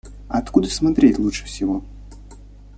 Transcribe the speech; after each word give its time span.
Откуда 0.27 0.67
смотреть 0.67 1.19
лучше 1.19 1.45
всего? 1.45 1.83